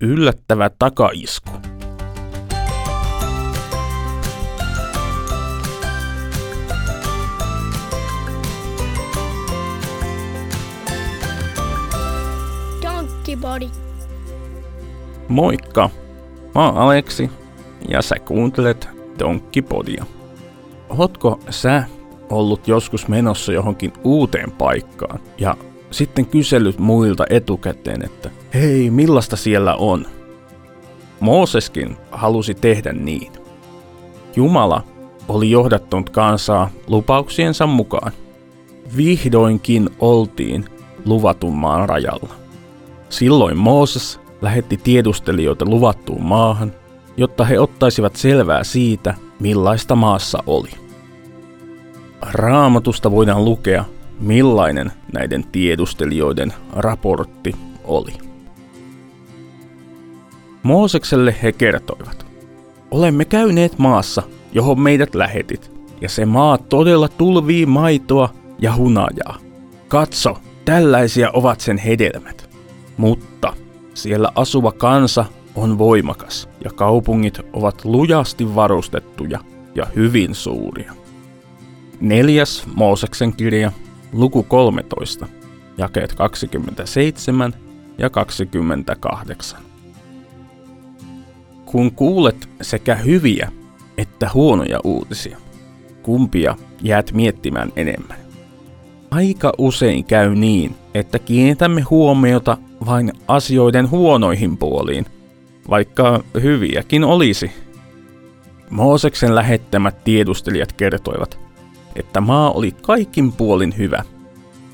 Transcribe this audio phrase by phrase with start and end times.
[0.00, 1.50] Yllättävä takaisku.
[12.82, 13.66] Donkey Body.
[15.28, 15.90] Moikka!
[16.54, 17.30] Mä oon Aleksi
[17.88, 18.88] ja sä kuuntelet
[19.18, 20.04] Donkkipodia.
[20.88, 21.84] Ootko sä
[22.30, 25.56] ollut joskus menossa johonkin uuteen paikkaan ja
[25.90, 30.06] sitten kysellyt muilta etukäteen, että hei, millaista siellä on?
[31.20, 33.32] Mooseskin halusi tehdä niin.
[34.36, 34.82] Jumala
[35.28, 38.12] oli johdattanut kansaa lupauksiensa mukaan.
[38.96, 40.64] Vihdoinkin oltiin
[41.04, 42.34] luvatun maan rajalla.
[43.08, 46.72] Silloin Mooses lähetti tiedustelijoita luvattuun maahan,
[47.16, 50.70] jotta he ottaisivat selvää siitä, millaista maassa oli.
[52.32, 53.84] Raamatusta voidaan lukea,
[54.20, 58.12] millainen näiden tiedustelijoiden raportti oli.
[60.62, 62.26] Moosekselle he kertoivat,
[62.90, 69.38] olemme käyneet maassa, johon meidät lähetit, ja se maa todella tulvii maitoa ja hunajaa.
[69.88, 72.50] Katso, tällaisia ovat sen hedelmät.
[72.96, 73.52] Mutta
[73.94, 79.40] siellä asuva kansa on voimakas ja kaupungit ovat lujasti varustettuja
[79.74, 80.92] ja hyvin suuria.
[82.00, 83.72] Neljäs Mooseksen kirja,
[84.12, 85.28] luku 13,
[85.78, 87.54] jakeet 27
[87.98, 89.60] ja 28.
[91.64, 93.52] Kun kuulet sekä hyviä
[93.98, 95.38] että huonoja uutisia,
[96.02, 98.18] kumpia jäät miettimään enemmän?
[99.10, 105.06] Aika usein käy niin, että kiinnitämme huomiota vain asioiden huonoihin puoliin,
[105.70, 107.50] vaikka hyviäkin olisi.
[108.70, 111.47] Mooseksen lähettämät tiedustelijat kertoivat,
[111.98, 114.04] että maa oli kaikin puolin hyvä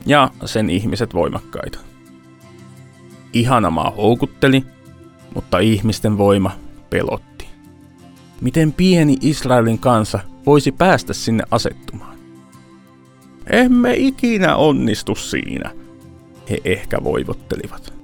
[0.07, 1.79] ja sen ihmiset voimakkaita.
[3.33, 4.65] Ihana maa houkutteli,
[5.35, 6.51] mutta ihmisten voima
[6.91, 7.49] pelotti.
[8.41, 12.17] Miten pieni Israelin kansa voisi päästä sinne asettumaan?
[13.51, 15.71] Emme ikinä onnistu siinä,
[16.51, 17.95] he ehkä voivottelivat.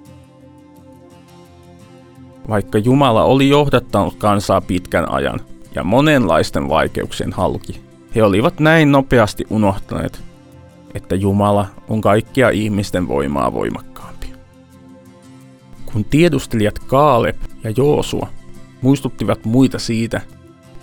[2.49, 5.41] Vaikka Jumala oli johdattanut kansaa pitkän ajan
[5.75, 7.81] ja monenlaisten vaikeuksien halki,
[8.15, 10.23] he olivat näin nopeasti unohtaneet,
[10.95, 14.33] että Jumala on kaikkia ihmisten voimaa voimakkaampi.
[15.93, 18.29] Kun tiedustelijat Kaaleb ja Joosua
[18.83, 20.21] muistuttivat muita siitä,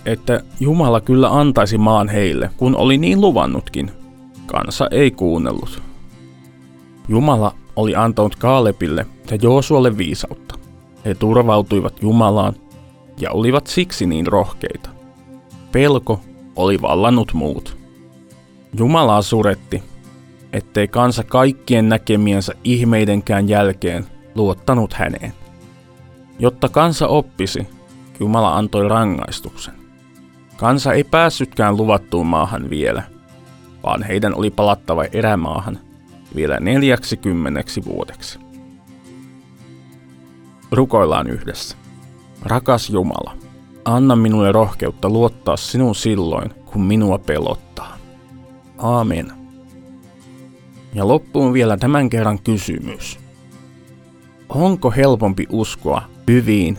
[0.06, 3.90] että Jumala kyllä antaisi maan heille, kun oli niin luvannutkin,
[4.46, 5.82] kansa ei kuunnellut.
[7.08, 10.54] Jumala oli antanut Kaalepille ja Joosualle viisautta.
[11.04, 12.54] He turvautuivat Jumalaan
[13.20, 14.90] ja olivat siksi niin rohkeita.
[15.72, 16.20] Pelko
[16.58, 17.76] oli vallannut muut.
[18.78, 19.82] Jumalaa suretti,
[20.52, 25.32] ettei kansa kaikkien näkemiensä ihmeidenkään jälkeen luottanut häneen.
[26.38, 27.66] Jotta kansa oppisi,
[28.20, 29.74] Jumala antoi rangaistuksen.
[30.56, 33.02] Kansa ei päässytkään luvattuun maahan vielä,
[33.82, 35.78] vaan heidän oli palattava erämaahan
[36.36, 38.38] vielä neljäksikymmeneksi vuodeksi.
[40.70, 41.76] Rukoillaan yhdessä.
[42.42, 43.36] Rakas Jumala,
[43.88, 47.96] anna minulle rohkeutta luottaa sinun silloin, kun minua pelottaa.
[48.78, 49.32] Aamen.
[50.94, 53.18] Ja loppuun vielä tämän kerran kysymys.
[54.48, 56.78] Onko helpompi uskoa hyviin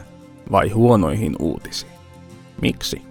[0.51, 1.91] vai huonoihin uutisiin?
[2.61, 3.08] Miksi?